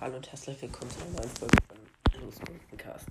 [0.00, 2.34] Hallo und herzlich willkommen zu einer neuen Folge von Los
[2.76, 3.08] Cast.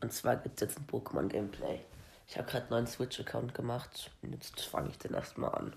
[0.00, 1.80] Und zwar gibt es jetzt ein Pokémon-Gameplay.
[2.28, 5.76] Ich habe gerade einen neuen Switch-Account gemacht und jetzt fange ich den erstmal an.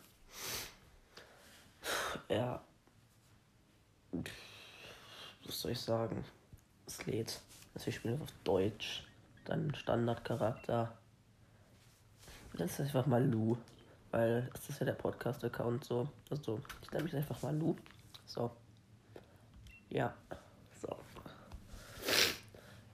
[2.30, 2.62] Ja.
[5.46, 6.26] Was soll ich sagen?
[6.86, 7.40] Es lädt.
[7.74, 9.04] Also ich spiele auf Deutsch.
[9.46, 10.98] Dann Standardcharakter.
[12.54, 13.58] Das ist einfach mal Lu.
[14.18, 16.10] Weil es ist ja der Podcast-Account so.
[16.32, 17.76] Also ich nenne mich einfach mal Lu.
[18.26, 18.50] So.
[19.90, 20.12] Ja.
[20.82, 20.88] So.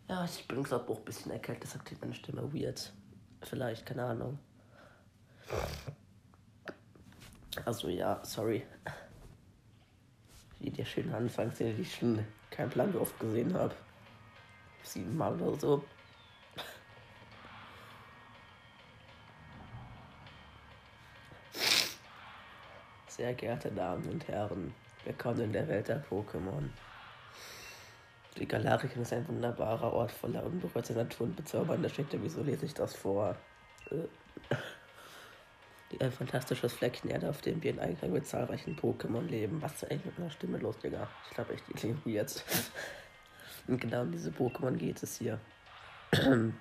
[0.10, 2.92] Ja, ich bin glaube auch ein bisschen erkältet, deshalb klingt meine Stimme weird.
[3.42, 4.38] Vielleicht, keine Ahnung.
[7.64, 8.66] Also ja, sorry.
[10.60, 13.74] Wie der schöne Anfangsszene, die ich schon keinen Plan wie oft gesehen habe.
[14.84, 15.86] Siebenmal oder so.
[23.24, 24.74] Sehr geehrte Damen und Herren,
[25.06, 26.68] willkommen in der Welt der Pokémon.
[28.38, 32.22] Die Galariken ist ein wunderbarer Ort voller unberührter Natur und bezaubernder Städte.
[32.22, 33.38] Wieso lese ich das vor?
[33.92, 34.10] Äh.
[36.04, 39.62] Ein fantastisches Fleckchen Erde, auf dem wir in Einklang mit zahlreichen Pokémon leben.
[39.62, 41.08] Was ist eigentlich mit meiner Stimme los, Digga?
[41.30, 42.44] Ich glaube echt, die klingt jetzt.
[43.70, 45.40] Und genau um diese Pokémon geht es hier.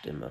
[0.00, 0.30] Stimme.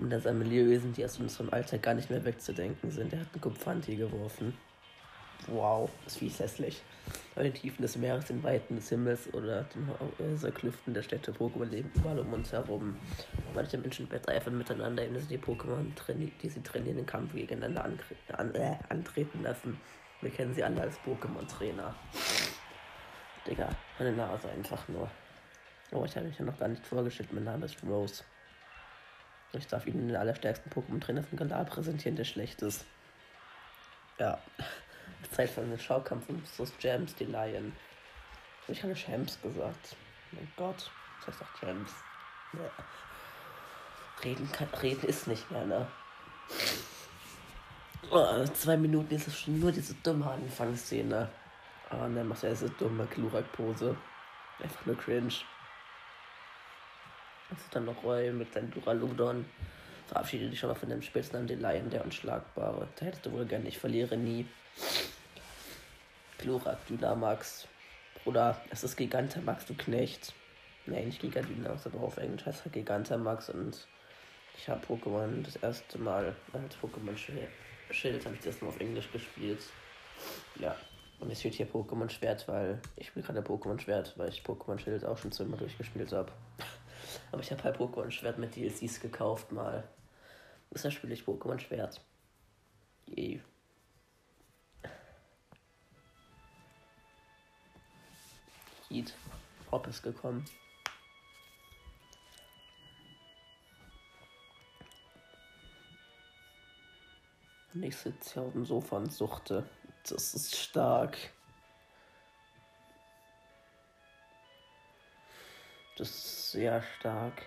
[0.00, 3.12] Und das Ameliewesen, die aus unserem Alltag gar nicht mehr wegzudenken sind.
[3.12, 4.54] Er hat einen Kupfanti geworfen.
[5.46, 6.82] Wow, ist hässlich.
[7.34, 11.64] Bei den Tiefen des Meeres, den Weiten des Himmels oder den Häuserklüften der Städte Pokémon
[11.64, 12.96] leben überall um uns herum.
[13.54, 15.86] Manche Menschen wetteifern miteinander, indem sie die Pokémon,
[16.42, 19.80] die sie trainieren, den Kampf gegeneinander an äh, antreten lassen.
[20.20, 21.94] Wir kennen sie alle als Pokémon-Trainer.
[23.46, 25.10] Digga, meine Nase einfach nur.
[25.92, 27.32] Oh, ich habe mich ja noch gar nicht vorgestellt.
[27.32, 28.22] Mein Name ist Rose.
[29.52, 32.84] Ich darf Ihnen den allerstärksten Pokémon-Trainer von Galar präsentieren, der schlecht ist.
[34.18, 34.38] Ja.
[35.32, 37.72] Zeit für einen Schaukampf um das Jams, die Lion.
[38.68, 39.96] Ich habe Champs gesagt.
[40.32, 41.90] Mein Gott, das heißt doch Jams.
[42.52, 42.70] Ja.
[44.24, 45.86] Reden, kann, reden ist nicht mehr, ne?
[48.10, 51.28] Oh, zwei Minuten ist es schon nur diese dumme Anfangsszene.
[51.90, 53.96] Ah, und dann macht er diese dumme Glurak-Pose.
[54.62, 55.32] Einfach nur cringe.
[57.50, 59.44] Also dann noch Roy mit seinem Duraludon.
[60.06, 62.88] Verabschiede dich mal von dem Spitznamen, den Lion, der Unschlagbare.
[62.96, 64.46] Da hättest du wohl gern, ich verliere nie.
[66.38, 67.68] Glurak, Dynamax.
[68.22, 70.32] Bruder, es ist Gigantamax, du Knecht.
[70.86, 73.86] Nee, nicht Gigadynamax, aber auf Englisch heißt er Gigantamax und
[74.56, 79.10] ich habe Pokémon das erste Mal als Pokémon Schild, habe ich das mal auf Englisch
[79.12, 79.60] gespielt.
[80.58, 80.76] Ja,
[81.20, 84.78] und es steht hier Pokémon Schwert, weil ich spiele gerade Pokémon Schwert, weil ich Pokémon
[84.78, 86.32] Schild auch schon zweimal durchgespielt habe.
[87.32, 89.88] Aber ich habe halt Pokémon Schwert mit DLCs gekauft mal.
[90.72, 92.00] Deshalb spiele ich Pokémon Schwert.
[93.06, 93.42] Yay.
[98.88, 99.14] Heat.
[99.70, 100.44] Hop ist gekommen.
[108.02, 109.64] Sitze hier auf dem Sofa und suchte.
[110.08, 111.16] Das ist stark.
[116.00, 117.42] Das ist sehr stark.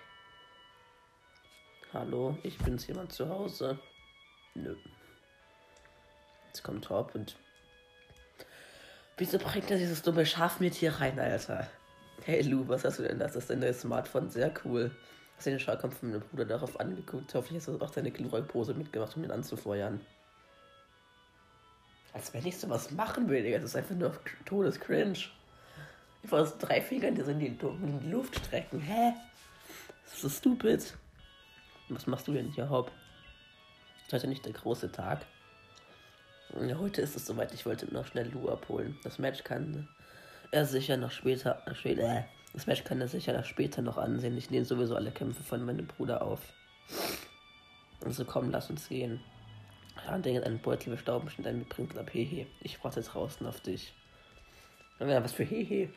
[1.92, 3.80] Hallo, ich bin's jemand zu Hause.
[4.54, 4.76] Nö.
[6.46, 7.36] Jetzt kommt Hop und
[9.18, 11.68] Wieso bringt er dieses dumme Schaf mit hier rein, Alter?
[12.26, 13.18] Hey Lu, was hast du denn?
[13.18, 14.92] Das ist dein neues Smartphone, sehr cool.
[15.36, 17.34] Hast du den Schallkampf von meinem Bruder darauf angeguckt?
[17.34, 20.00] Hoffentlich hast du auch deine Glurak-Pose mitgemacht, um ihn anzufeuern.
[22.14, 23.52] Als wenn ich sowas machen will.
[23.52, 24.16] Das ist einfach nur
[24.46, 25.18] Todescringe.
[26.30, 28.80] Aus drei Fingern, die in die, in die Luft strecken.
[28.80, 29.14] Hä?
[30.06, 30.98] Das ist so stupid.
[31.90, 32.92] Was machst du denn hier, Haupt?
[34.12, 35.26] Heute nicht der große Tag.
[36.54, 38.98] Heute ist es soweit, ich wollte noch schnell Lu abholen.
[39.04, 39.88] Das Match kann
[40.52, 42.24] er sicher noch später, äh, später äh,
[42.54, 44.38] das Match kann er sicher noch später noch ansehen.
[44.38, 46.40] Ich nehme sowieso alle Kämpfe von meinem Bruder auf.
[48.06, 49.20] Also komm, lass uns gehen.
[50.06, 52.46] Ja, Dinge einen Beutel wir stauben schon dann mitbringt ab Hehe.
[52.62, 53.94] Ich warte draußen auf dich.
[55.00, 55.90] Ja, was für Hehe.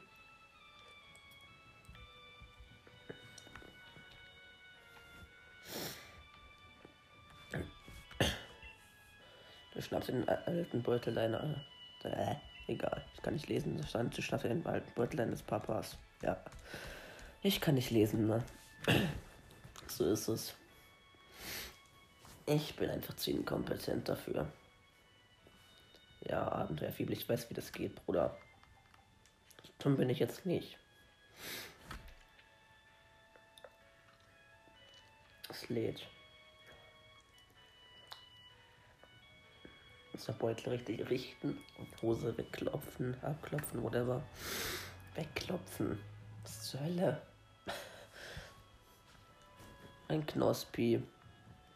[9.87, 11.65] Du schnappst den alten Beutel deiner.
[12.03, 12.35] Äh,
[12.67, 13.79] egal, ich kann nicht lesen.
[13.79, 15.97] Da stand, du schnappst den alten Beutel deines Papas.
[16.23, 16.43] Ja.
[17.41, 18.43] Ich kann nicht lesen, ne?
[19.87, 20.56] So ist es.
[22.47, 24.50] Ich bin einfach zu inkompetent dafür.
[26.23, 28.37] Ja, Abenteuerfibel, ich weiß, wie das geht, Bruder.
[29.79, 30.77] Tun bin ich jetzt nicht.
[35.49, 36.09] Es lädt.
[40.17, 44.23] Muss der Beutel richtig richten und Hose wegklopfen, abklopfen, whatever.
[45.15, 45.99] Wegklopfen.
[46.43, 47.21] Was zur Hölle?
[50.09, 51.07] Ein Knospi.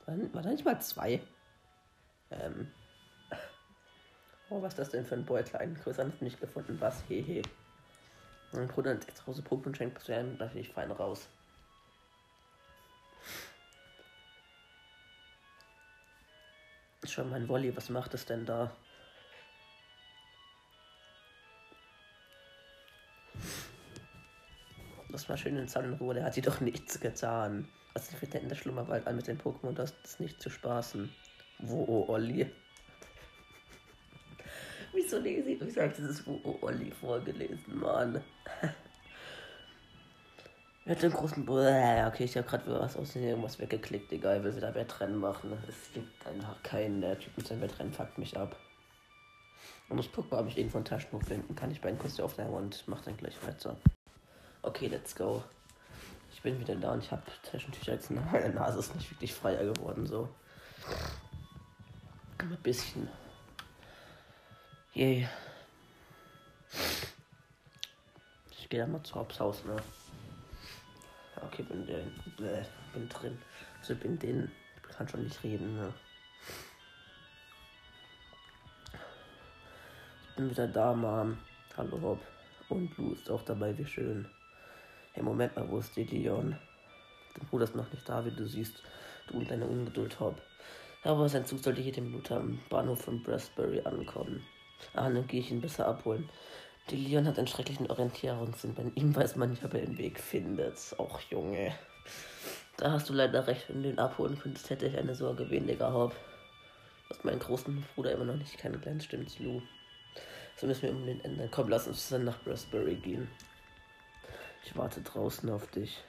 [0.06, 1.20] War da nicht mal zwei?
[2.30, 2.72] Ähm.
[4.48, 5.56] Oh, was ist das denn für ein Beutel?
[5.56, 6.80] Einen größeren nicht gefunden.
[6.80, 7.04] Was?
[7.10, 7.42] Hehe.
[8.52, 11.28] Mein Bruder hat extra große Punkte und schenkt zu einem, da bin ich fein raus.
[17.04, 18.76] Schon mein Wolli, was macht es denn da?
[25.10, 27.68] Das war schön in Sonnenruhe, der hat sie doch nichts getan.
[27.98, 29.72] Fängt denn in der Schlummerwald an mit den Pokémon?
[29.72, 31.10] Das ist nicht zu spaßen.
[31.58, 32.46] Wo, Olli?
[34.92, 35.60] Wieso lese ich?
[35.60, 38.22] Habe dieses Wo, Olli vorgelesen, Mann.
[40.84, 41.44] Mit dem großen.
[41.44, 44.10] Bäh, okay, ich habe gerade was aus irgendwas weggeklickt.
[44.12, 45.52] Egal, will sie da Wettrennen machen.
[45.68, 48.56] Es gibt einfach keinen der Typ mit seinem Wettrennen, fuckt mich ab.
[49.88, 51.54] Und das Pokémon habe ich irgendwo ein Taschenbuch finden.
[51.54, 53.76] Kann ich bei einem Kurs aufnehmen und mach dann gleich weiter.
[54.62, 55.42] Okay, let's go.
[56.32, 58.10] Ich bin wieder da und ich habe Taschentücher jetzt.
[58.10, 60.28] Meine Nase ist nicht wirklich freier geworden, so.
[62.38, 63.08] Ein bisschen.
[64.94, 65.28] Yay.
[68.52, 69.76] Ich gehe da mal zu Hobbs Haus, ne?
[71.42, 73.38] Okay, bin, der, äh, bin drin.
[73.78, 74.50] Also bin den.
[74.82, 75.92] Kann schon nicht reden, ne?
[80.28, 81.38] Ich bin wieder da, Mom.
[81.76, 82.20] Hallo, Hob.
[82.68, 84.28] Und Lou ist auch dabei, wie schön.
[85.12, 86.56] Hey, Moment mal, wo ist die Leon?
[87.34, 88.82] Dein Bruder ist noch nicht da, wie du siehst.
[89.28, 90.40] Du und deine Ungeduld, Hob.
[91.02, 94.44] Aber sein Zug sollte jede Minute am Bahnhof von Brasbury ankommen.
[94.94, 96.28] Ah, dann gehe ich ihn besser abholen.
[96.88, 98.74] Die Leon hat einen schrecklichen Orientierungssinn.
[98.74, 100.76] Bei ihm weiß man nicht, ob er den Weg findet.
[100.98, 101.74] Auch Junge.
[102.76, 105.92] Da hast du leider recht, wenn du ihn abholen könntest, hätte ich eine Sorge weniger,
[105.92, 106.16] Hob.
[107.08, 109.60] Was meinen großen Bruder immer noch nicht kennengelernt, stimmt's, Lou.
[110.56, 111.50] So müssen wir um den ändern.
[111.50, 113.28] Komm, lass uns dann nach Brasbury gehen.
[114.64, 116.02] Ich warte draußen auf dich.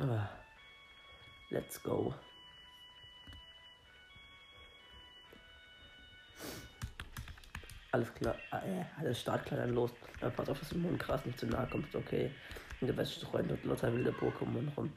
[0.00, 0.28] Ah.
[1.50, 2.12] Let's go.
[7.94, 8.60] Alles klar, ah,
[8.98, 9.92] alles startklar dann los.
[10.20, 12.28] Aber pass auf, dass du im Gras nicht zu nahe kommst, okay?
[12.80, 14.92] Und du weißt, streuen dort lauter wilde Pokémon rum.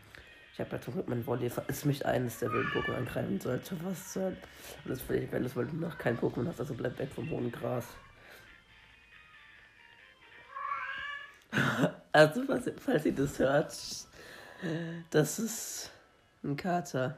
[0.52, 3.78] Ich habe ja zum Glück mein Volley, falls mich eines der wilden Pokémon angreifen sollte.
[3.84, 4.36] Was soll.
[4.84, 7.52] Und das völlig wenn weil du noch kein Pokémon hast, also bleib weg vom hohen
[7.52, 7.86] Gras.
[12.12, 13.78] also, falls, falls ihr das hört,
[15.12, 15.92] das ist
[16.44, 17.16] ein Kater.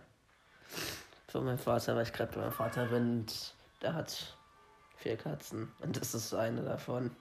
[1.30, 4.36] Von meinem Vater, weil ich gerade bei meinem Vater bin und der hat
[5.00, 5.72] vier Katzen.
[5.80, 7.12] Und das ist eine davon.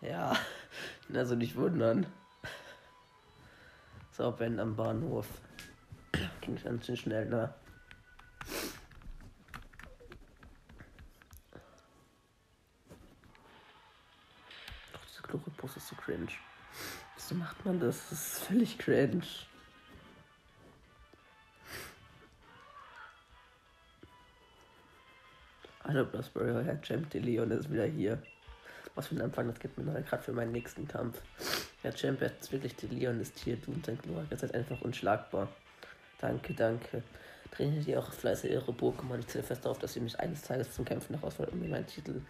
[0.00, 0.36] Ja,
[1.14, 2.06] also nicht wundern.
[4.12, 5.26] So, Ben am Bahnhof.
[6.40, 7.54] Ging ganz schön schnell, ne?
[14.92, 16.28] Doch, diese Chloropost ist so cringe.
[17.14, 18.08] Wieso macht man das?
[18.08, 19.22] Das ist völlig cringe.
[25.88, 28.18] Hallo Blossberry, euer Champ, Leon ist wieder hier.
[28.94, 31.22] Was für ein Anfang, das gibt mir gerade für meinen nächsten Kampf.
[31.82, 35.48] Der Champ ist wirklich, Leon ist hier, du und dein Glorak, ihr seid einfach unschlagbar.
[36.20, 37.02] Danke, danke.
[37.52, 39.18] Trainiert ihr auch fleißig ihre Pokémon.
[39.20, 41.86] Ich zähle fest darauf, dass ihr mich eines Tages zum Kämpfen herausfordert, um mir meinen
[41.86, 42.20] Titel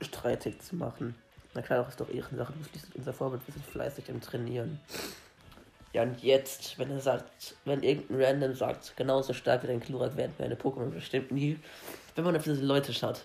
[0.00, 1.16] streitig zu machen.
[1.54, 2.52] Na klar, doch ist doch Ehrensache.
[2.52, 4.78] Du schließt unser Vorbild, wir sind fleißig im Trainieren.
[5.92, 10.16] Ja, und jetzt, wenn er sagt, wenn irgendein Random sagt, genauso stark wie dein Glurak
[10.16, 11.58] werden wir eine Pokémon bestimmt nie,
[12.14, 13.24] wenn man auf diese Leute schaut.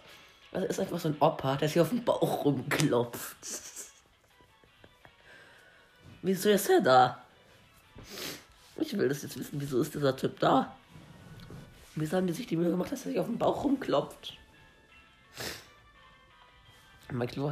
[0.52, 3.38] Also ist einfach so ein Opa, der sich auf den Bauch rumklopft.
[6.22, 7.22] Wieso ist er da?
[8.78, 10.76] Ich will das jetzt wissen, wieso ist dieser Typ da?
[11.96, 14.38] Wieso haben die sich die Mühe gemacht, dass er sich auf den Bauch rumklopft?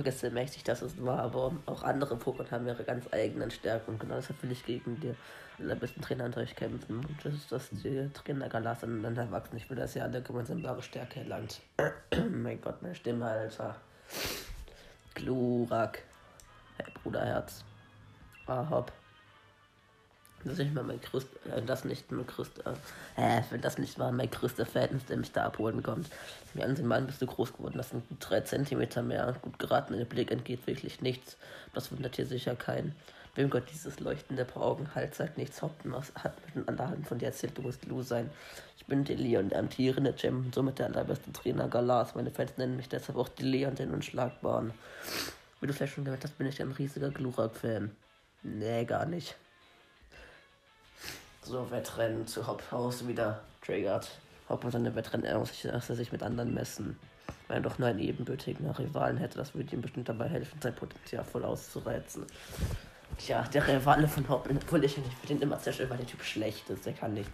[0.06, 3.92] Ist sehr mächtig, das ist wahr, aber auch andere Pokémon haben ihre ganz eigenen Stärken
[3.92, 5.16] und genau deshalb will ich gegen die
[5.60, 6.98] allerbesten Trainer unter euch kämpfen.
[6.98, 9.58] Und das ist, dass die Trainer Galas dann erwachsen.
[9.58, 11.62] Ich will, dass ihr alle gemeinsam wahre Stärke erlangt.
[12.32, 13.76] mein Gott, meine Stimme, Alter.
[15.16, 16.04] Glurak.
[16.78, 17.64] Hey, Bruderherz.
[18.46, 18.92] Ah, hopp.
[20.48, 22.74] Das nicht mal mein größter, äh, das nicht mein größter,
[23.18, 26.10] äh, wenn das nicht mal mein größter ist, der mich da abholen kommt.
[26.54, 29.36] Mir ansehen, Mann, bist du groß geworden, das sind drei Zentimeter mehr.
[29.42, 31.38] Gut geraten, in den Blick entgeht wirklich nichts.
[31.74, 32.96] Das wundert hier sicher keinen.
[33.36, 37.28] Wem Gott dieses leuchtende Augenhals sagt nichts Haupten was hat mit den anderen von dir
[37.28, 38.32] erzählt, du musst Lou sein.
[38.78, 42.16] Ich bin die Leon, der amtierende Champ und somit der allerbeste Trainer Galas.
[42.16, 44.74] Meine Fans nennen mich deshalb auch die Leon, den Unschlagbaren.
[45.62, 47.92] Wie du vielleicht schon gehört hast, bin ich ein riesiger Glurak-Fan.
[48.42, 49.36] Nee, gar nicht.
[51.48, 54.10] So Wettrennen zu Haupthaus wieder triggert.
[54.50, 57.00] Ob man seine Wettrennen muss er sich mit anderen messen.
[57.48, 60.76] Wenn er doch nur einen ebenbürtigen Rivalen hätte, das würde ihm bestimmt dabei helfen, sein
[60.76, 62.26] Potenzial voll auszureizen.
[63.18, 66.24] Tja, der Rivale von Hopp, obwohl ich nicht für den immer zerstören, weil der Typ
[66.24, 67.30] schlecht ist, der kann nicht.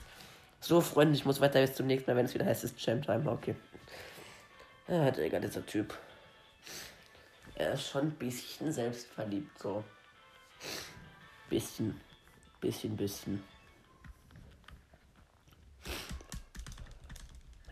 [0.60, 3.06] So, Freunde, ich muss weiter bis zum nächsten Mal, wenn es wieder heißt, ist Champ
[3.06, 3.56] Time Hockey.
[4.88, 5.94] Ja, Digga, dieser Typ.
[7.56, 9.84] Er ist schon ein bisschen selbstverliebt, so.
[11.50, 12.00] Bisschen.
[12.62, 13.44] Bisschen, bisschen.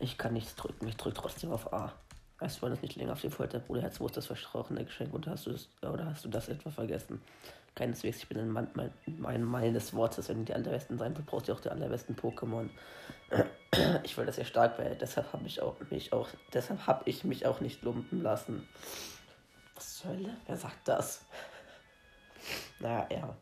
[0.01, 1.93] Ich kann nichts drücken, ich drücke trotzdem auf A.
[2.39, 5.27] Weißt du, das nicht länger auf die Folter, Bruderherz, wo ist das versprochene Geschenk und
[5.27, 7.21] hast du das, oder hast du das etwa vergessen?
[7.75, 10.27] Keineswegs, ich bin ein Mann, mein, mein Mann des Wortes.
[10.27, 12.69] Wenn ihr die allerbesten sein wollt, braucht ihr auch die allerbesten Pokémon.
[14.03, 17.23] Ich will, dass ihr stark werdet, deshalb habe ich auch mich auch, deshalb habe ich
[17.23, 18.67] mich auch nicht lumpen lassen.
[19.75, 20.35] Was zur Hölle?
[20.45, 21.23] Wer sagt das?
[22.79, 23.37] Na ja.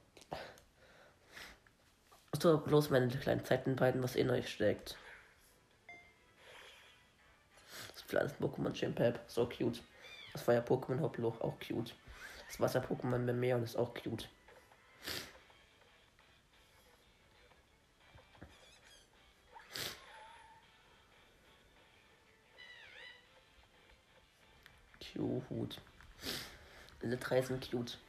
[2.39, 4.97] So, bloß meine kleinen Zeiten beiden, was in euch steckt.
[8.09, 9.83] Das Pflanzen-Pokémon Chimpep, so cute.
[10.33, 11.93] Das Feuer Pokémon Hoploch, auch cute.
[12.47, 14.27] Das Wasser-Pokémon Memeon ist auch cute.
[25.13, 25.79] Q-Hut.
[27.03, 27.99] Alle drei sind cute.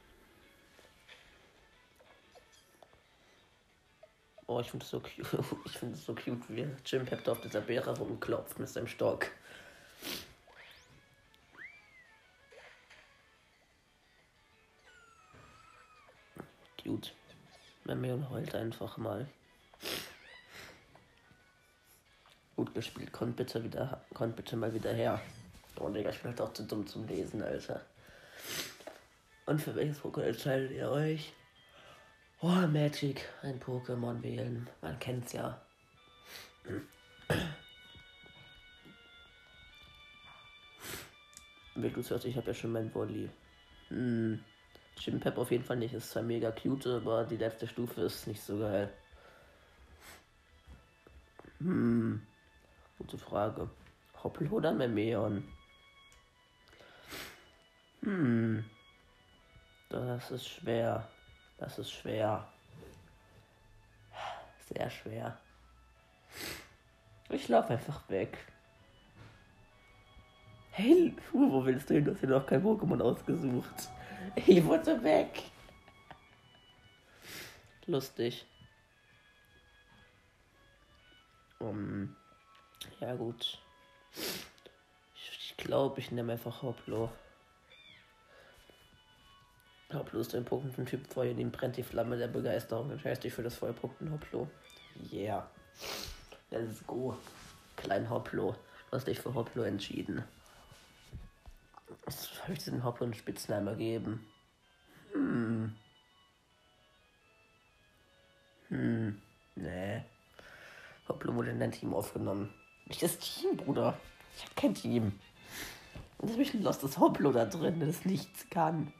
[4.47, 5.27] Oh, ich finde es so cute.
[5.65, 9.27] Ich finde es so cute, wie Jim Pep auf dieser Beere rumklopft mit seinem Stock.
[17.83, 19.27] Mermion heult einfach mal.
[22.55, 23.11] Gut gespielt.
[23.11, 25.19] Kommt bitte wieder, kommt bitte mal wieder her.
[25.79, 27.81] Oh, Digga, ich bin halt auch zu dumm zum Lesen, Alter.
[29.45, 31.33] Und für welches Pokémon entscheidet ihr euch?
[32.41, 34.69] Oh, Magic, ein Pokémon wählen.
[34.81, 35.61] Man kennt's ja.
[41.75, 43.29] Wie du hörst, ich habe ja schon mein Volley.
[43.87, 44.43] Hm.
[45.01, 45.93] Chimpep auf jeden Fall nicht.
[45.93, 48.93] Ist zwar mega cute, aber die letzte Stufe ist nicht so geil.
[51.59, 52.21] Hm.
[52.99, 53.69] Gute Frage.
[54.23, 55.47] Hoppel oder Memeon?
[58.03, 58.63] Hm.
[59.89, 61.07] Das ist schwer.
[61.57, 62.47] Das ist schwer.
[64.71, 65.37] Sehr schwer.
[67.29, 68.37] Ich laufe einfach weg.
[70.73, 72.05] Hey, wo willst du hin?
[72.05, 73.89] Du hast ja noch kein Pokémon ausgesucht.
[74.45, 75.43] Ich wurde weg.
[77.87, 78.45] Lustig.
[81.59, 82.15] Um,
[83.01, 83.59] ja gut.
[84.13, 87.11] Ich glaube, ich nehme einfach Hoplo.
[89.93, 92.91] Hoplo ist ein Pokémon von Typ Feuer, dem brennt die Flamme der Begeisterung.
[92.91, 94.47] Entscheidest dich für das Feuer-Pokémon Hoplo.
[95.11, 95.49] Yeah.
[96.49, 97.17] Let's go.
[97.75, 98.55] Klein Hoplo.
[98.89, 100.23] Du hast dich für Hoplo entschieden.
[102.05, 104.25] Was soll ich diesem Hoplo einen Spitznamen geben?
[105.13, 105.75] Hm.
[108.69, 109.21] Hm.
[109.55, 110.03] Nee.
[111.07, 112.53] Hoplo wurde in dein Team aufgenommen.
[112.85, 113.97] Nicht das Team, Bruder.
[114.35, 115.19] Ich hab kein Team.
[116.17, 118.93] Und das ist ein lostes Hoplo da drin, das nichts kann.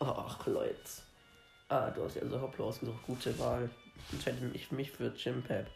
[0.00, 0.76] Ach, Leute.
[1.68, 3.02] Ah, du hast ja so Hoplo ausgesucht.
[3.06, 3.70] Gute Wahl.
[4.10, 5.70] Entscheide mich, mich für Pep.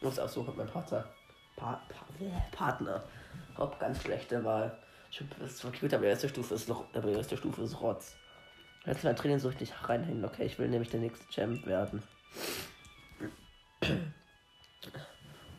[0.00, 1.08] Muss auch so mit meinem Vater.
[1.56, 2.06] Pa pa
[2.52, 3.04] Partner.
[3.56, 4.76] Hopp, ganz schlechte Wahl.
[5.10, 7.80] Pep ist zwar cute, aber die erste Stufe ist noch, aber die erste Stufe ist
[7.80, 8.16] Rotz.
[8.84, 10.24] Jetzt mein Training suche ich nicht reinhängen.
[10.24, 12.02] Okay, ich will nämlich der nächste Champ werden.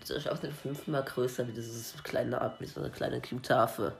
[0.01, 3.93] Diese Chance sind fünfmal größer wie dieses kleine, wie so eine kleine Cute-Tafel.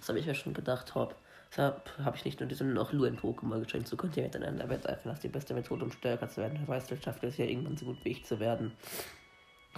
[0.00, 1.14] Das habe ich mir schon gedacht, Hopp.
[1.50, 3.88] Deshalb habe ich nicht nur diesen noch Luen-Pokémon geschenkt.
[3.88, 5.08] So könnt ihr miteinander wetteifen.
[5.08, 6.58] Das ist die beste Methode, um stärker zu werden.
[6.60, 8.72] Wer weiß, vielleicht schafft es ja irgendwann so gut wie ich zu werden.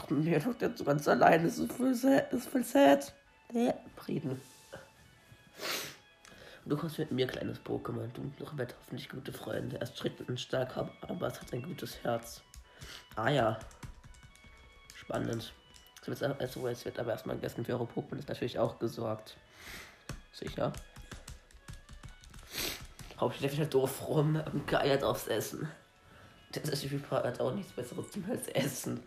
[0.09, 1.45] Mir tut jetzt ganz allein.
[1.45, 2.33] Das ist voll sad.
[2.33, 3.13] Das ist voll sad.
[3.53, 4.41] Ja, Frieden.
[6.67, 8.09] Du kommst mit mir, kleines Pokémon.
[8.13, 9.77] Du und Robert hoffentlich gute Freunde.
[9.77, 12.43] Er ist strikt und stark, aber es hat ein gutes Herz.
[13.17, 13.59] Ah ja.
[14.95, 15.53] Spannend.
[16.07, 19.37] Also, es wird aber erstmal gegessen für eure Pokémon ist natürlich auch gesorgt.
[20.33, 20.73] Sicher.
[23.19, 25.69] Hauptsächlich halt doof rum und geeiert aufs Essen.
[26.55, 29.03] Der Typ hat auch nichts Besseres zum als Essen.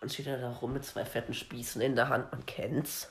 [0.00, 2.32] Und steht er da rum mit zwei fetten Spießen in der Hand.
[2.32, 3.08] Man kennt's.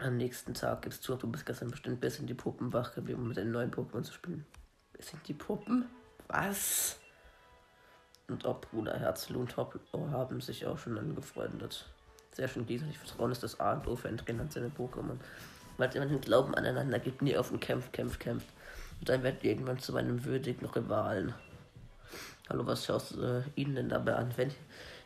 [0.00, 3.22] Am nächsten Tag gibst du, du bist gestern bestimmt bis in die Puppen wach geblieben,
[3.22, 4.44] um mit den neuen Pokémon zu spielen.
[4.92, 5.86] Bis in die Puppen?
[6.28, 6.98] Was?
[8.28, 11.86] Und ob Bruder Herzl und Hoplo haben sich auch schon angefreundet.
[12.32, 15.18] Sehr schön gegenseitig Vertrauen ist das A und O für ein Trainer und seine Pokémon.
[15.76, 18.48] Weil es immer den Glauben aneinander gibt, nie auf und kämpft, kämpft, kämpft.
[19.00, 21.34] Und dann werdet ihr irgendwann zu meinem würdigen Rivalen.
[22.50, 24.30] Hallo, was schaust du äh, Ihnen denn dabei an?
[24.36, 24.52] Wenn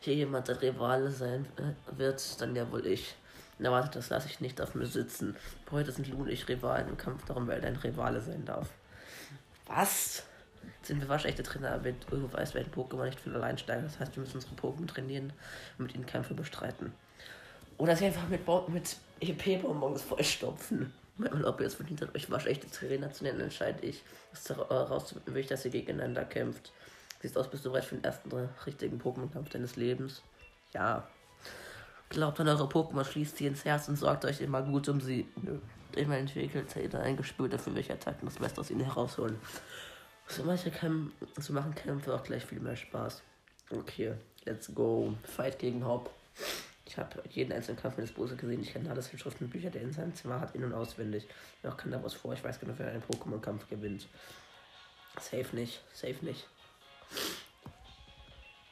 [0.00, 3.14] hier jemand der Rivale sein äh, wird, dann ja wohl ich.
[3.60, 5.36] Na warte, das lasse ich nicht auf mir sitzen.
[5.70, 8.70] Heute sind Lu und ich Rivalen im Kampf darum, wer dein Rivale sein darf.
[9.66, 10.24] Was?
[10.82, 13.84] Sind wir waschechte Trainer, aber du weißt, werden Pokémon nicht viel allein steigen.
[13.84, 15.32] Das heißt, wir müssen unsere Pokémon trainieren
[15.78, 16.92] und mit ihnen Kämpfe bestreiten.
[17.76, 20.92] Oder sie einfach mit, mit EP-Bonbons vollstopfen.
[21.18, 24.02] Und ob ihr es verdient habt, euch waschechte Trainer zu nennen, entscheide ich.
[24.32, 26.72] Das herauszufinden, wie ich, dass ihr gegeneinander kämpft.
[27.20, 28.30] Siehst aus, bist du bereit für den ersten
[28.66, 30.22] richtigen Pokémon-Kampf deines Lebens?
[30.72, 31.08] Ja.
[32.10, 35.26] Glaubt an eure Pokémon, schließt sie ins Herz und sorgt euch immer gut um sie.
[35.42, 35.58] Nö.
[35.96, 39.38] Immer entwickelt jeder ein Gespür dafür, welche Attacken das Beste aus ihnen herausholen.
[40.28, 43.22] So, manche Kämpfe, so machen Kämpfe auch gleich viel mehr Spaß.
[43.70, 45.14] Okay, let's go.
[45.24, 46.10] Fight gegen Hop.
[46.86, 48.60] Ich habe jeden einzelnen Kampf meines Bruders gesehen.
[48.60, 51.26] Ich kenne alles Schriften und Bücher, der in seinem Zimmer hat, in- und auswendig.
[51.62, 52.32] Noch kann da was vor.
[52.32, 54.06] Ich weiß genau, wer einen Pokémon-Kampf gewinnt.
[55.18, 55.82] Safe nicht.
[55.92, 56.46] Safe nicht.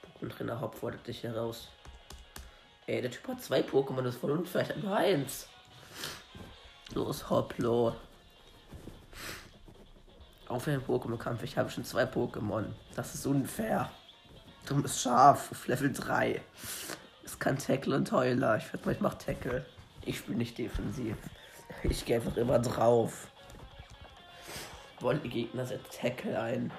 [0.02, 1.68] Pokémon-Trainer Hop fordert dich heraus.
[2.86, 4.62] Ey, der Typ hat zwei Pokémon, das ist voll unfair.
[4.62, 5.48] Ich hab nur eins.
[6.94, 7.96] Los, Hoplo.
[10.48, 12.66] Auf den Pokémon-Kampf, ich habe schon zwei Pokémon.
[12.94, 13.90] Das ist unfair.
[14.66, 16.40] Dummes Schaf auf Level 3.
[17.24, 18.56] Es kann Tackle und Heuler.
[18.56, 19.66] Ich würde mal, ich mach Tackle.
[20.02, 21.16] Ich spiele nicht defensiv.
[21.82, 23.28] Ich gehe einfach immer drauf.
[25.00, 26.72] Wollen die Gegner setzt Tackle ein.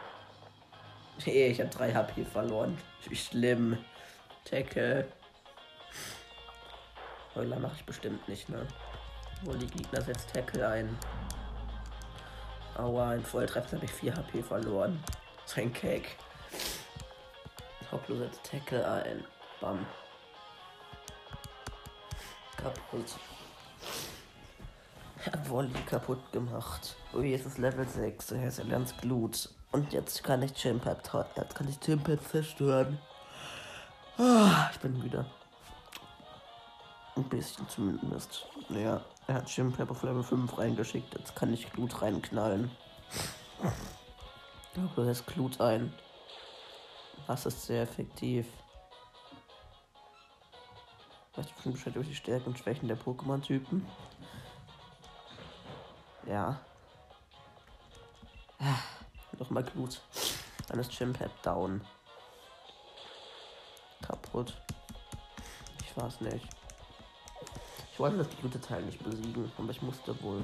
[1.23, 2.77] Hey, ich habe 3 HP verloren.
[3.07, 3.77] Wie schlimm.
[4.45, 5.07] Tackle.
[7.35, 8.65] Heuler mache ich bestimmt nicht, ne?
[9.43, 10.97] Wollen die Gegner setzt Tackle ein.
[12.77, 15.03] Aua, in Volltreffer habe ich 4 HP verloren.
[15.45, 16.09] Sein Cake.
[17.91, 19.25] Hoplo setzt Tackle ein.
[19.59, 19.85] Bam.
[22.57, 23.15] Kaputt.
[25.25, 26.95] Er Wolli kaputt gemacht.
[27.13, 28.31] Oh, jetzt ist Level 6.
[28.31, 29.49] Er ist lernt Glut.
[29.71, 31.01] Und jetzt kann ich Chimpep
[31.35, 32.99] jetzt kann ich Chimpep zerstören.
[34.17, 35.25] Ah, ich bin müde.
[37.15, 38.47] Ein bisschen zumindest.
[38.69, 41.13] Naja, er hat Chimpep auf Level 5 reingeschickt.
[41.17, 42.71] Jetzt kann ich Glut reinknallen.
[44.73, 45.93] Glaube, das Glut ein.
[47.27, 48.47] Das ist sehr effektiv.
[51.35, 53.85] Weißt du schon Bescheid über die Stärken und Schwächen der Pokémon-Typen?
[56.25, 56.59] Ja.
[59.39, 60.01] Nochmal Glut.
[60.67, 61.81] Dann ist Chimpep down.
[64.01, 64.53] Kaputt.
[65.81, 66.47] Ich weiß nicht.
[67.91, 70.43] Ich wollte das gute Teil nicht besiegen, aber ich musste wohl.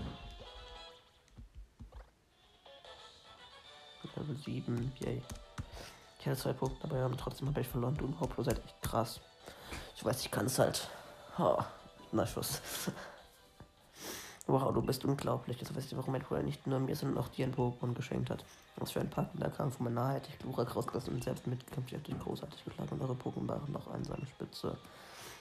[4.15, 5.21] Level 7, yay.
[6.19, 7.95] Ich hatte zwei Punkte aber trotzdem habe ich verloren.
[7.95, 9.19] Du und seid echt krass.
[9.95, 10.87] Ich weiß, ich kann es halt.
[11.37, 11.65] Ha,
[12.11, 12.61] na Schuss.
[14.47, 15.59] wow, du bist unglaublich.
[15.59, 18.29] Jetzt weiß ich, warum mein Bruder nicht nur mir, sondern auch dir ein Pokémon geschenkt
[18.29, 18.43] hat.
[18.77, 19.77] Was für ein packender Kampf.
[19.77, 21.91] Von meiner hätte ich Glurak rausgelassen und selbst mitgekämpft.
[21.91, 24.77] Ich hätte ihn großartig geschlagen und eure Pokémon waren noch einsame Spitze.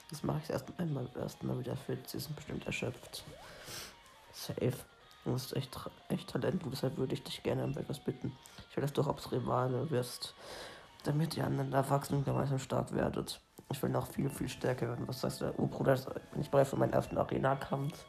[0.09, 2.07] Das mache ich erst einmal erst mal wieder fit.
[2.07, 3.23] Sie sind bestimmt erschöpft.
[4.31, 4.73] Safe.
[5.25, 8.33] Du bist echt, echt Talent und deshalb würde ich dich gerne um etwas bitten.
[8.69, 10.35] Ich will, dass du Hops Rivale wirst,
[11.03, 13.39] damit ihr aneinander wachsen und gemeinsam stark werdet.
[13.71, 15.07] Ich will noch viel, viel stärker werden.
[15.07, 15.57] Was heißt der?
[15.57, 15.95] Oh, Bruder,
[16.31, 18.05] bin ich bereit für meinen ersten Arena-Kampf?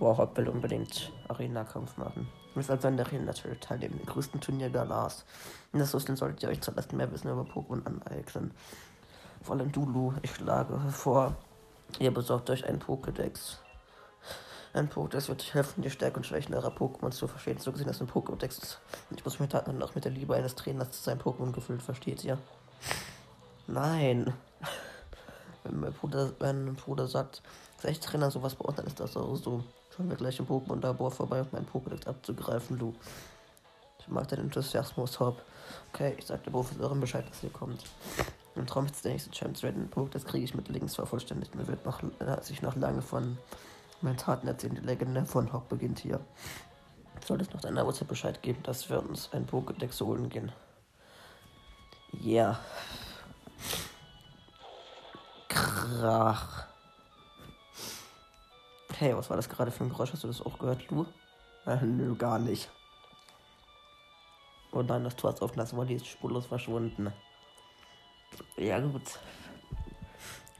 [0.00, 2.28] Hop will unbedingt Arena-Kampf machen.
[2.50, 5.24] Ich muss also an der Arena natürlich teilnehmen, dem größten Turnier Galas.
[5.72, 8.52] In das Russland solltet ihr euch zuerst mehr Wissen über Pokémon aneignen.
[9.42, 11.36] Vor allem Dulu, ich schlage vor,
[11.98, 13.58] ihr besorgt euch einen Pokédex.
[14.72, 17.58] Ein Pokédex wird euch helfen, die Stärke und Schwächen eurer Pokémon zu verstehen.
[17.58, 18.76] So gesehen ist ein Pokédex.
[19.14, 22.24] Ich muss mir dann auch mit der Liebe eines Trainers zu seinem Pokémon gefüllt, versteht
[22.24, 22.38] ihr?
[23.66, 24.32] Nein.
[25.64, 27.42] Wenn mein Bruder, mein Bruder sagt,
[27.78, 29.64] vielleicht Trainer sowas bei dann ist das auch so.
[29.96, 32.94] Schauen wir gleich im Pokémon-Labor vorbei, um meinen Pokédex abzugreifen, du.
[33.98, 35.42] Ich mag deinen Enthusiasmus, Hop.
[35.92, 37.82] Okay, ich sag der Professorin Bescheid, dass ihr kommt.
[38.56, 41.54] Im Traum ist der nächste Chance Red Punkt, das kriege ich mit links vervollständigt.
[41.54, 43.38] Mir wird noch, äh, sich noch lange von
[44.02, 44.74] meinen Taten erzählen.
[44.74, 46.20] Die Legende von Hop beginnt hier.
[47.26, 50.52] Sollte es noch deiner Uhrzeit Bescheid geben, dass wir uns ein Pokédex holen gehen.
[52.22, 52.58] Yeah.
[55.48, 56.66] Krach.
[58.98, 60.10] Hey, was war das gerade für ein Geräusch?
[60.12, 61.04] Hast du das auch gehört, du?
[61.66, 62.70] Äh, nö, gar nicht.
[64.72, 67.12] Oh nein, das Tor ist offen, das war die ist spurlos verschwunden.
[68.56, 69.18] Ja, gut.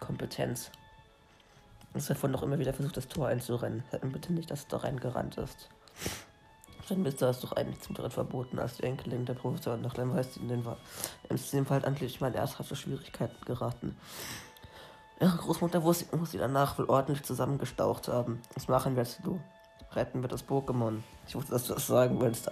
[0.01, 0.70] Kompetenz.
[1.94, 3.85] Es davon noch immer wieder versucht, das Tor einzurennen.
[3.90, 5.70] Sag mir bitte nicht, dass es da reingerannt ist.
[6.90, 9.94] Dann bist du hast doch eigentlich zum Dritt verboten, als die Enkelin der Professor nach
[9.94, 10.77] dem weiß, in den war.
[11.31, 13.96] Im System halt endlich mal ernsthafte Schwierigkeiten geraten.
[15.18, 18.42] Ihre Großmutter muss, sie danach wohl ordentlich zusammengestaucht haben.
[18.55, 19.40] Was machen wirst du?
[19.92, 21.02] Retten wir das Pokémon.
[21.26, 22.50] Ich wusste, dass du das sagen willst.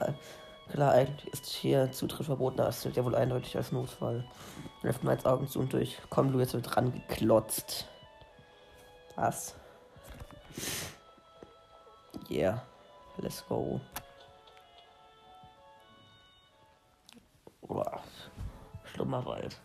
[0.70, 4.24] Klar, eigentlich ist hier Zutritt verboten, aber es zählt ja wohl eindeutig als Notfall.
[4.83, 5.98] Öffnen wir jetzt Augen zu und durch.
[6.09, 7.87] Komm, du jetzt wird dran geklotzt.
[9.16, 9.55] Was?
[12.31, 12.62] Yeah.
[13.18, 13.81] Let's go.
[17.62, 18.00] Boah.
[18.85, 19.61] Schlummerwald.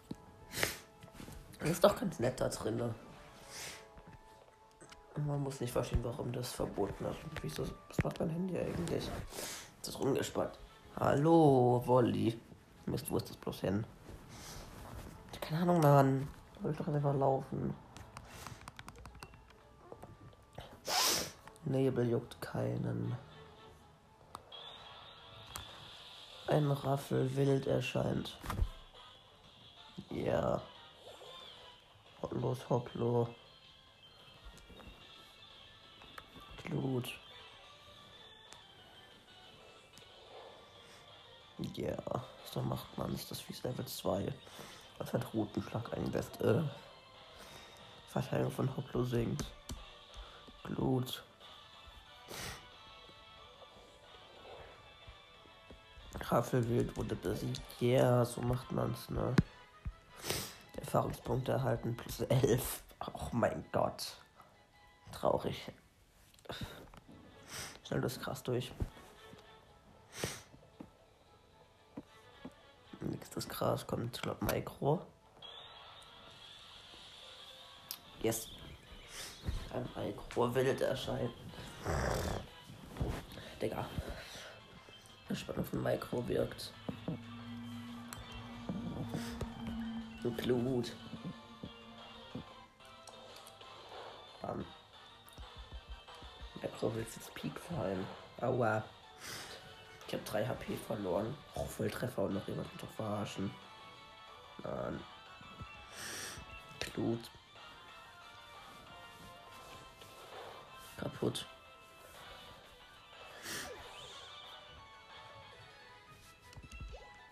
[1.60, 2.96] Das ist doch ganz nett da drin.
[5.26, 7.18] Man muss nicht verstehen, warum das verboten ist.
[7.42, 9.10] Wieso, was macht mein Handy eigentlich?
[9.82, 10.58] Das ist rumgespannt.
[10.98, 12.40] Hallo, Wolli.
[12.86, 13.86] Mist, wo ist das bloß hin?
[15.42, 16.28] Keine Ahnung, Mann.
[16.56, 17.76] Ich will doch einfach laufen.
[21.66, 23.16] Nebel juckt keinen.
[26.48, 28.40] Ein Raffel wild erscheint.
[30.10, 30.62] Ja.
[32.32, 33.28] Los, hopplo.
[36.64, 37.10] Glut.
[41.74, 41.98] Ja,
[42.46, 43.28] so macht man es.
[43.28, 44.34] Das Fies Level 2.
[44.98, 46.40] Was hat Routenschlag einlässt.
[46.42, 46.62] Äh.
[48.10, 49.46] Verteilung von Hopplo sinkt.
[50.64, 51.24] Glut.
[56.20, 57.62] Rafelwild wurde besiegt.
[57.80, 59.36] Ja, yeah, so macht man's, ne?
[60.90, 62.84] Erfahrungspunkte erhalten plus 11.
[63.14, 64.18] Oh mein Gott.
[65.12, 65.72] Traurig.
[67.88, 68.72] Schnell das krass durch.
[73.02, 75.06] Nächstes Gras kommt, ich glaube, Micro.
[78.24, 78.48] Yes.
[79.72, 81.36] Ein Micro wild erscheint.
[83.62, 83.86] Digga.
[85.30, 86.74] Die Spannung von Micro wirkt.
[90.22, 90.92] So Blut.
[94.42, 94.66] Bam.
[96.62, 98.06] Micro will jetzt Peak fallen.
[98.42, 98.84] Aua.
[100.08, 101.38] Ich habe 3 HP verloren.
[101.56, 103.52] Oh, Volltreffer und noch jemanden doch verarschen.
[104.64, 105.00] Mann.
[106.80, 107.32] Blut.
[110.98, 111.46] Kaputt.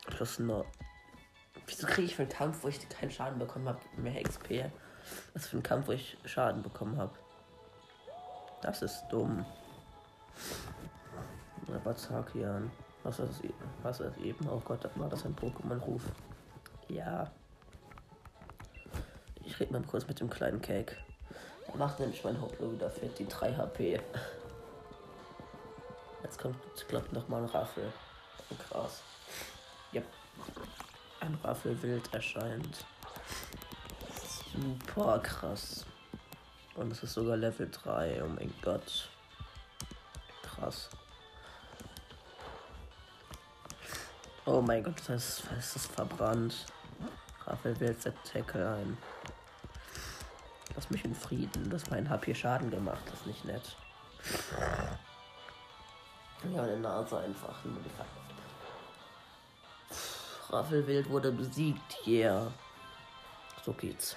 [0.05, 0.65] Plus nur.
[1.67, 4.71] Wieso kriege ich für einen Kampf, wo ich keinen Schaden bekommen habe, mehr XP?
[5.33, 7.13] Was für ein Kampf, wo ich Schaden bekommen habe?
[8.61, 9.45] Das ist dumm.
[11.69, 12.71] Rabazakian.
[13.03, 13.41] Was ist,
[13.83, 14.49] was ist eben?
[14.49, 16.01] Oh Gott, war das ein Pokémon-Ruf?
[16.87, 17.29] Ja.
[19.43, 20.97] Ich rede mal kurz mit dem kleinen Cake.
[21.67, 24.01] Er macht nämlich mein Hoplo wieder fit, die 3 HP.
[26.23, 27.91] Jetzt kommt, glaube, nochmal ein Raffel.
[28.69, 29.03] Krass.
[31.27, 32.85] Ein Raffel wild erscheint.
[34.53, 35.85] Super krass.
[36.75, 38.23] Und es ist sogar Level 3.
[38.23, 39.09] Oh mein Gott.
[40.41, 40.89] Krass.
[44.45, 46.65] Oh mein Gott, das heißt, es ist verbrannt.
[47.45, 48.97] Raphael wählt set Tackle ein.
[50.75, 51.69] Lass mich in Frieden.
[51.69, 53.01] Das mein HP Schaden gemacht.
[53.07, 53.75] Das ist nicht nett.
[56.53, 57.65] Ja, eine Nase einfach.
[57.65, 57.89] Nur die
[60.49, 62.51] Raffelwild wurde besiegt, yeah.
[63.65, 64.15] So geht's.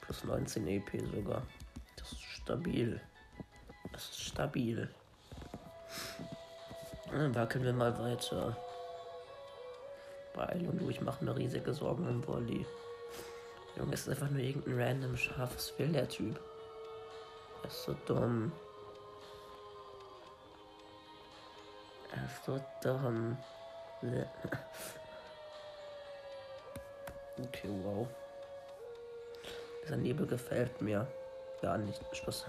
[0.00, 1.42] Plus 19 EP sogar.
[1.96, 3.00] Das ist stabil.
[3.92, 4.88] Das ist stabil.
[7.12, 8.56] Dann wackeln wir mal weiter.
[10.34, 12.66] Beeil und du, ich mache mir riesige Sorgen im Volley.
[13.76, 15.54] Junge, ist einfach nur irgendein random Schaf.
[15.54, 16.40] Was will der Typ?
[17.62, 18.50] Er ist so dumm.
[22.14, 23.36] Er ist so dumm.
[27.38, 28.08] Okay, wow.
[29.84, 31.06] Dieser Nebel gefällt mir.
[31.60, 32.00] Gar nicht.
[32.12, 32.46] Spaß.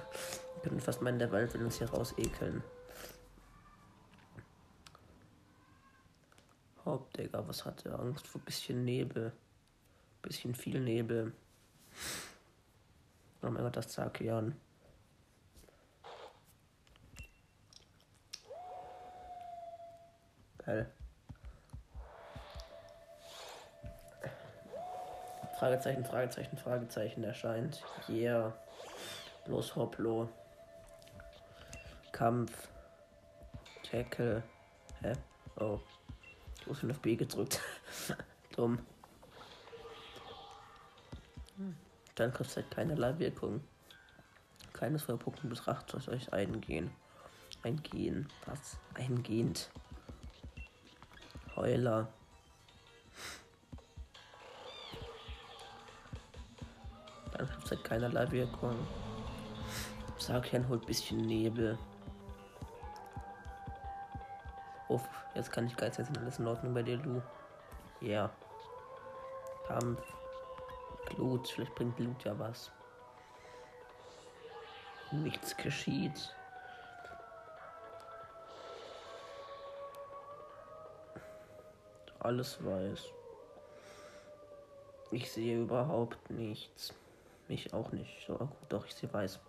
[0.55, 2.63] Wir können fast meinen, der Wald will uns hier raus ekeln.
[6.85, 8.41] Haupt, Digga, was hat er Angst vor?
[8.41, 9.31] Bisschen Nebel.
[10.21, 11.33] Bisschen viel Nebel.
[13.41, 14.59] Oh mein Gott, das Zakian.
[20.57, 20.91] Geil.
[25.57, 27.83] Fragezeichen, Fragezeichen, Fragezeichen erscheint.
[28.09, 28.53] Yeah.
[29.45, 30.29] Los, Hopplo.
[32.11, 32.69] Kampf.
[33.89, 34.43] Tackle.
[35.01, 35.13] Hä?
[35.57, 35.79] Oh.
[36.59, 37.59] Ich muss auf B gedrückt.
[38.55, 38.79] Dumm.
[42.15, 43.61] Dann kostet halt keinerlei Wirkung.
[44.73, 46.91] Keines Punkten betrachtet euch eingehen.
[47.63, 48.27] Eingehen.
[48.45, 48.77] Was?
[48.95, 49.69] Eingehend.
[51.55, 52.07] Heuler.
[57.93, 58.75] Keinerlei Wirkung.
[60.17, 61.77] Sarkian holt ein bisschen Nebel.
[64.89, 67.21] Uff, jetzt kann ich Geiz sind alles in Ordnung bei dir, Lu.
[68.01, 68.10] Ja.
[68.10, 68.32] Yeah.
[69.67, 70.01] Kampf.
[71.06, 72.71] Glut, vielleicht bringt Glut ja was.
[75.12, 76.36] Nichts geschieht.
[82.17, 83.06] Alles weiß.
[85.12, 86.91] Ich sehe überhaupt nichts.
[87.47, 88.25] Mich auch nicht.
[88.25, 89.39] So, gut, doch, ich sehe weiß.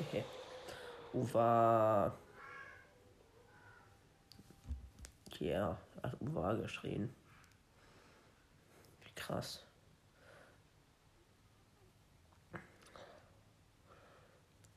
[0.00, 0.24] Okay.
[1.12, 2.16] Uwa.
[5.38, 7.14] Ja, yeah, hat Uwa geschrien.
[9.02, 9.64] Wie krass.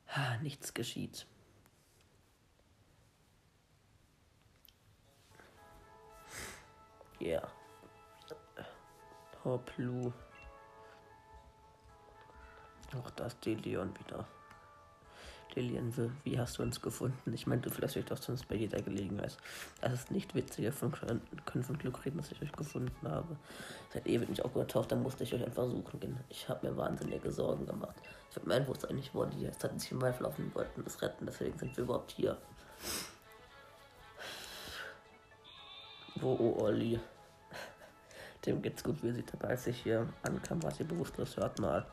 [0.09, 1.27] Ha, nichts geschieht.
[7.19, 7.27] Ja.
[7.27, 7.51] Yeah.
[9.43, 10.11] Hoplu.
[12.97, 14.25] Auch das Delion wieder.
[15.55, 15.91] Delion,
[16.23, 17.33] wie hast du uns gefunden?
[17.33, 19.37] Ich meinte vielleicht auch sonst bei jeder Gelegenheit.
[19.81, 20.89] Es ist nicht witzig, wir
[21.45, 23.37] können, von Glück reden, dass ich euch gefunden habe.
[23.91, 26.19] Seit ewig mich auch getaucht, dann musste ich euch einfach suchen gehen.
[26.29, 27.95] Ich habe mir wahnsinnige Sorgen gemacht.
[28.29, 31.01] Ich habe mein Wusste eigentlich, wo die jetzt hatten sich im Wald laufen wollten das
[31.01, 32.37] retten, deswegen sind wir überhaupt hier.
[36.15, 36.99] Wo, oh Olli?
[38.45, 41.59] Dem geht's gut, wie er sich dabei, als ich hier ankam, war sie bewusstlos, hört
[41.59, 41.85] mal.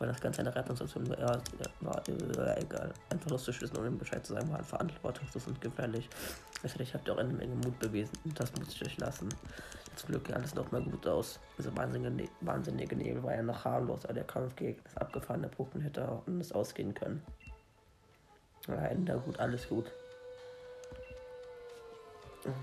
[0.00, 1.42] Weil das Ganze eine Rettungsaktion war,
[1.80, 2.90] war äh, egal.
[3.10, 6.08] Einfach lustig wissen, um Bescheid zu sagen, war verantwortungslos und gefährlich.
[6.62, 8.16] ich habt ihr auch eine Menge Mut bewiesen.
[8.24, 9.28] Und das muss ich euch lassen.
[9.96, 11.38] Zum Glück geht alles noch mal gut aus.
[11.58, 15.48] Dieser wahnsinnige, ne wahnsinnige Nebel war ja noch harmlos, aber der Kampf gegen das abgefahrene
[15.48, 17.22] Pokémon hätte auch anders ausgehen können.
[18.68, 19.92] Ja, Ende gut, alles gut.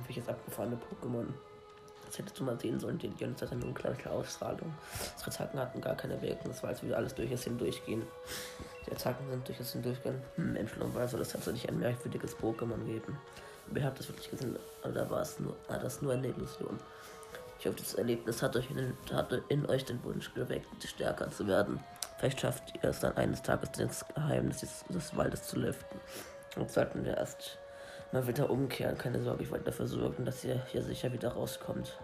[0.08, 1.28] Welches abgefahrene Pokémon?
[2.08, 4.74] Das hättest du mal sehen sollen, die Jonas hat eine unglaubliche Ausstrahlung.
[5.13, 8.02] Unsere Attacken hatten gar keine Wirkung, das war als würde alles durch es hindurchgehen.
[8.86, 10.22] Die Attacken sind durch es hindurchgehen.
[10.36, 13.17] Hm, Menschenweise, das hat nicht ein merkwürdiges Pokémon geben.
[13.70, 16.80] Aber ihr habt das wirklich gesehen, oder war es nur, war das nur eine Illusion?
[17.60, 21.46] Ich hoffe, das Erlebnis hat, euch in, hat in euch den Wunsch geweckt, stärker zu
[21.48, 21.80] werden.
[22.17, 26.00] Vielleicht schafft ihr es dann eines Tages, das Geheimnis des, des Waldes zu lüften.
[26.56, 27.58] Und sollten wir erst
[28.12, 28.98] mal wieder umkehren.
[28.98, 31.98] Keine Sorge, ich wollte dafür sorgen, dass ihr hier sicher wieder rauskommt.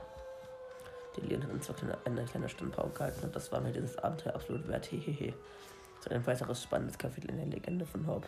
[1.16, 3.98] Die Lien hat uns zwar eine, eine kleine Standpauke gehalten und das war mir dieses
[4.00, 4.92] Abenteuer absolut wert.
[4.92, 5.34] Hehehe.
[6.04, 8.28] So ein weiteres spannendes Kapitel in der Legende von Hob.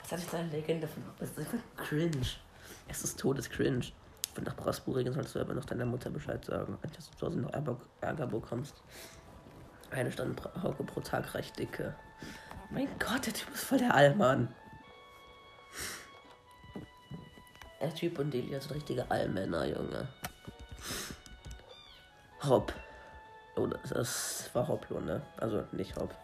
[0.00, 1.14] Was hatte ich da eine Legende von Hob?
[1.18, 2.26] Das ist einfach cringe.
[2.88, 3.86] Es ist todes cringe.
[4.34, 7.40] Wenn nach Brasburgen sollst du aber noch deiner Mutter Bescheid sagen, dass du zu Hause
[7.40, 7.52] noch
[8.00, 8.82] Ärger bekommst.
[9.90, 11.94] Eine Standpauke pro Tag reicht dicke.
[12.70, 14.48] Mein Gott, der Typ ist voll der Allmann.
[17.82, 20.06] Der Typ und Delia sind richtige Allmänner, Junge.
[22.44, 22.72] Hopp.
[23.56, 25.20] Oh, das war Hoplo, ne?
[25.36, 26.14] Also nicht Hopp.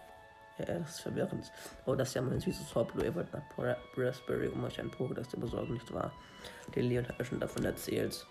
[0.59, 1.51] Ja, das ist verwirrend.
[1.85, 3.03] Oh, das ist ja mein süßes Hoplo.
[3.03, 3.42] Ihr wollt nach
[3.97, 6.12] Raspberry, um euch ein Pokédex zu besorgen, nicht wahr?
[6.75, 8.25] Leon hat mir schon davon erzählt.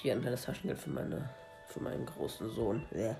[0.00, 1.28] Hier ein kleines Taschengeld für, meine,
[1.66, 2.86] für meinen großen Sohn.
[2.92, 3.14] Ja.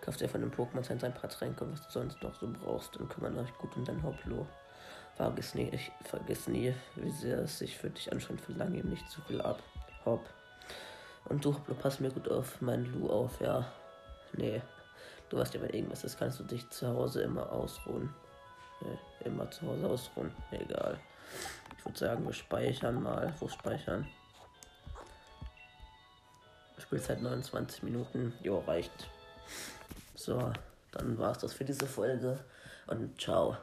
[0.00, 2.96] Kauft ihr von dem Pokémon Center ein paar Tränke, was du sonst noch so brauchst,
[2.96, 4.48] dann kümmern euch gut um dein Hoplo.
[5.22, 9.08] Vergiss nie, ich vergiss nie, wie sehr es sich für dich anscheinend verlange ihm nicht
[9.08, 9.62] zu viel ab.
[10.04, 10.28] Hopp.
[11.26, 13.64] Und du, pass mir gut auf meinen Lu auf, ja.
[14.32, 14.60] Nee.
[15.28, 18.12] Du weißt ja, wenn irgendwas ist, kannst du dich zu Hause immer ausruhen.
[18.80, 20.34] Nee, immer zu Hause ausruhen.
[20.50, 20.98] Egal.
[21.78, 23.32] Ich würde sagen, wir speichern mal.
[23.38, 24.08] Wo speichern?
[26.78, 28.32] Spielzeit 29 Minuten.
[28.42, 29.08] Jo, reicht.
[30.16, 30.50] So,
[30.90, 32.40] dann war's das für diese Folge.
[32.88, 33.56] Und ciao.